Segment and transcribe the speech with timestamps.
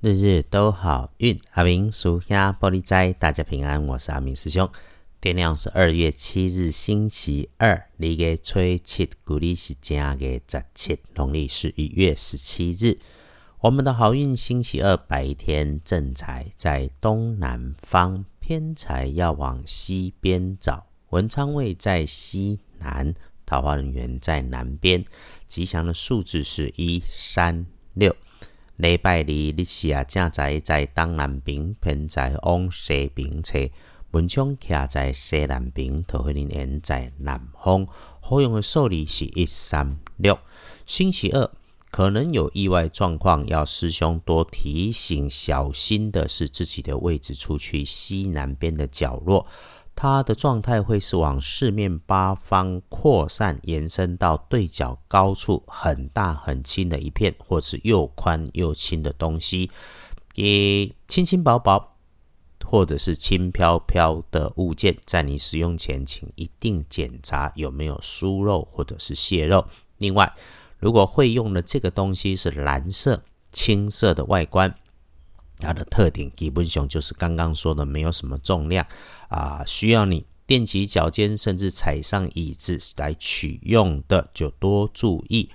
[0.00, 4.70] 日日都好运，阿明属下玻璃斋，大家平安，我是阿明师兄。
[5.20, 12.96] 天亮是二月七日，星期二，离个初七，鼓励是正月十七，农历是一月十七日。
[13.58, 20.86] 我们的好运星期二白天正财在东南方，偏财要往西边找。
[21.08, 23.12] 文昌位在西南，
[23.44, 25.04] 桃花人缘在南边。
[25.48, 28.14] 吉祥的数字是一三六。
[28.78, 33.68] 礼拜二日时啊，正在在东南边，偏在往西边车。
[34.12, 37.84] 文昌徛在西南边，桃花人缘在南方。
[38.20, 40.38] 好用的数字是一三六。
[40.86, 41.50] 星期二
[41.90, 49.44] 可能有意外状况，要师兄多提醒小心的是自己的位置，出去西南边的角落。
[50.00, 59.68] 它的状态会是往四面八方扩散，延伸到对角高处，很大很轻的一片，或是又宽又轻的东西，
[60.36, 61.96] 也轻轻薄薄，
[62.64, 69.66] 或者是轻飘飘的物件，在你使用前，请一定检查有没有疏漏或者是泄漏。
[69.96, 70.32] 另外，
[70.78, 73.20] 如果会用的这个东西是蓝色、
[73.50, 74.72] 青色的外观。
[75.60, 78.86] 它的特点基本上就是刚刚说的，没有什么重量
[79.28, 85.50] 啊，需要你踮起脚尖，甚至踩上椅子来取用的，就多注意。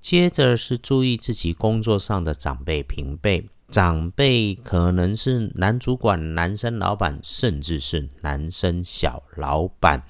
[0.00, 10.02] 接着是注意自己工作上的长辈、平辈，长辈可能是男主管、男生老板，甚至是男生小老板，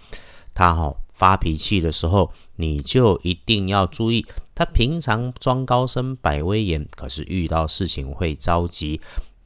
[0.54, 4.24] 他哈发脾气的时候，你就一定要注意。
[4.54, 9.00] 他平常装高深摆威严，可是遇到事情会着急。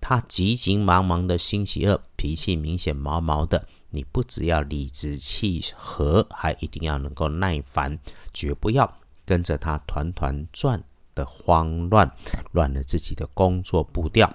[0.07, 3.67] 他急急忙忙的星期二，脾气明显毛毛的。
[3.89, 7.99] 你不只要理直气和，还一定要能够耐烦，
[8.35, 12.13] 绝不要跟着他团团转的慌乱，
[12.53, 14.31] 乱了自己的工作步调。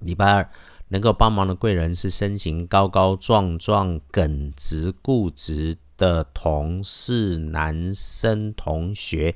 [0.00, 0.50] 礼拜二
[0.88, 9.34] 能够帮忙的贵人是身形高高壮壮、耿直固执的同事、男生同学。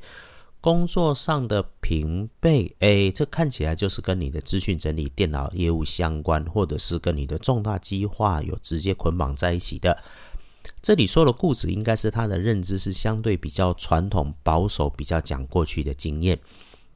[0.66, 9.96] 工作上的平辈，哎，这看起来就是跟你的资讯整理、电脑业务相关，或者是跟你的重大计划有直接捆绑在一起的。
[10.82, 16.36] 这里说的固执，应该是他的认知是相对比较传统、保守，比较讲过去的经验。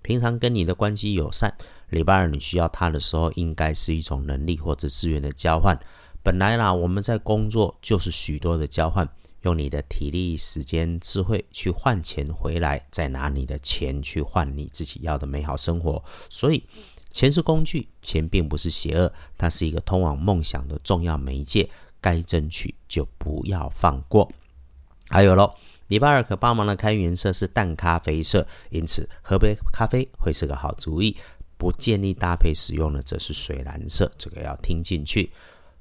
[0.02, 1.54] 平常跟你的关系友善，
[1.90, 5.78] 礼拜二你需要他的时候，应该是一种能力或者资源的交换。
[6.24, 9.08] 本来啦，我们在工作就是许多的交换。
[9.42, 16.02] 用你的体力、时间、智慧去换钱回来，再拿你的钱去换你自己要的美好生活。
[16.28, 16.64] 所以，
[17.10, 21.68] 钱是工具，钱并不是邪恶，它是一个通往梦想的重要媒介。
[22.02, 24.32] 该争取就不要放过。
[25.08, 25.54] 还有喽，
[25.88, 31.16] 礼拜二可帮忙的开运颜色是淡咖啡色，因此喝杯咖啡会是个好主意。
[31.58, 35.30] 不建议搭配使用的则是水蓝色，这个要听进去。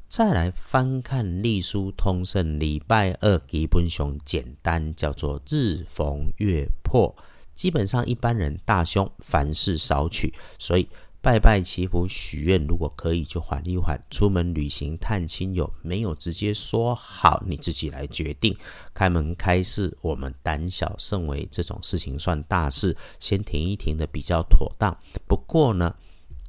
[0.09, 7.15] 再来翻看《隶书通胜》，礼拜二基本上简单，叫做日逢月破。
[7.53, 10.89] 基本上一般人大凶，凡事少取，所以
[11.21, 14.01] 拜拜祈福许愿，如果可以就缓一缓。
[14.09, 18.57] 出门旅行探亲友，没有直接说好，你自己来决定。
[18.95, 24.97] 开门开市，我们胆小慎微，这种事情算大事，先停一停的比较妥当。
[25.27, 25.95] 不过呢，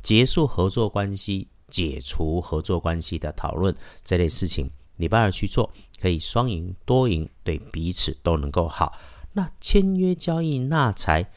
[0.03, 1.49] 结束合作关系。
[1.71, 8.99] 解除合作关系的讨论这类事情，礼拜二去做，可以双赢多赢，对彼此都能够好。
[9.33, 11.31] 那签约交易那才，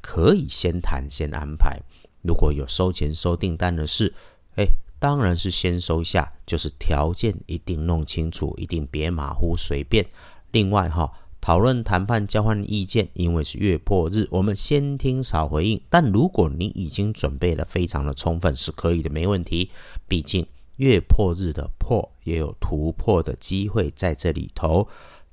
[0.00, 1.80] 可以先谈先安排。
[2.22, 4.12] 如果有收钱收订单的事，
[4.56, 4.66] 哎，
[4.98, 10.04] 当然是先收下，就是条件一定弄清楚，一定别马虎随便。
[10.50, 11.12] 另外哈。
[11.46, 15.80] 讨论、谈判、交换意见，因为是月破日，我们先听少回应。
[15.88, 19.70] 但如果你已经准备的非常的充分，是可以的，没问题。
[20.08, 20.44] 毕竟
[20.78, 24.88] 月破日的破也有突破的机会在这里头。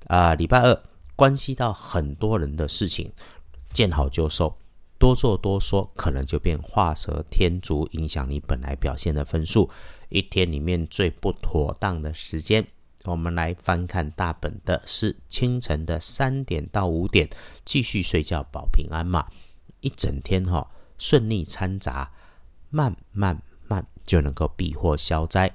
[0.06, 0.80] 啊，礼拜二
[1.16, 3.12] 关系到很多人的事情，
[3.74, 4.56] 见好就收，
[5.00, 9.68] 多做多说，可能就变画蛇添足，影响你本来表现的分数。
[10.10, 12.68] 一天里面最不妥当的时间。
[13.06, 17.30] 我们来翻看大本的是清晨的三点到五点，
[17.66, 19.28] 继续睡觉保平安嘛。
[19.82, 22.12] 一整天哈顺利掺杂，
[22.70, 25.54] 慢慢慢就能够避祸消灾。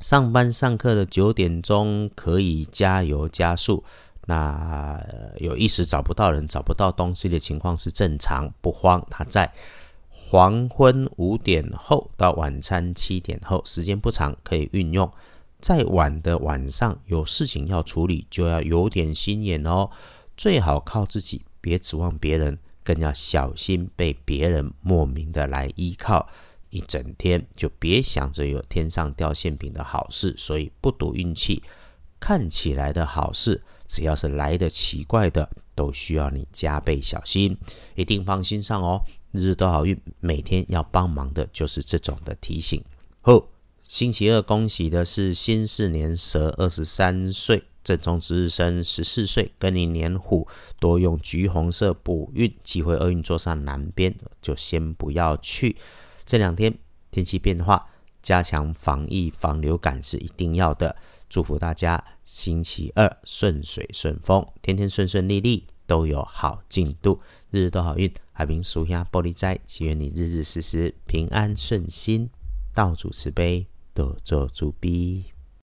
[0.00, 3.84] 上班上课的九点钟可以加油加速。
[4.26, 5.02] 那
[5.38, 9.04] 有一时找不到人、找不到东西的情况是正常，不慌。
[9.08, 9.52] 他在
[10.10, 15.10] 黄昏五点后到晚餐七点后，时间不长，可以运用。
[15.60, 19.90] 再晚的晚上有事情要处理，就要有点心眼哦。
[20.36, 26.28] 最好靠自己，别指望别人，更要小心被别人莫名的来依靠。
[26.70, 31.62] 一整天，就别想着有天上掉馅饼的好事，所以不赌运气。
[32.20, 37.56] 看起来的好事，只要是来的奇怪的，都需要你加倍小心，
[37.94, 39.02] 一定放心上哦。
[39.32, 42.82] 日日都好运，每天要帮忙的就是这种的提醒。
[43.22, 43.42] 哦，
[43.88, 50.46] 星期二恭喜的是辛巳年蛇二十三岁，正中值日生十四岁，跟你年虎，
[50.78, 55.74] 多用橘红色补运，机会厄运坐上南边，就先不要去。
[56.26, 56.76] 这两天
[57.10, 57.88] 天气变化，
[58.22, 60.94] 加强防疫防流感是一定要的。
[61.30, 67.18] 祝福大家星期二顺水顺风，天天顺顺利利，都有好进度，
[67.50, 68.12] 日日都好运。
[68.32, 72.28] 海明属下玻璃斋，祈愿你日日时时平安顺心，
[72.74, 73.66] 道主慈悲，
[73.98, 75.24] 多做主逼。